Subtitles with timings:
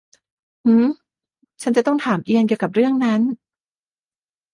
[0.65, 0.87] หืม
[1.61, 3.21] ฉันจะต้องถามเอียนเกี่ยวกับเรื่องนั้น